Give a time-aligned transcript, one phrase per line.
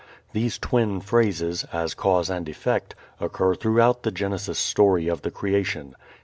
[0.33, 5.93] These twin phrases, as cause and effect, occur throughout the Genesis story of the creation.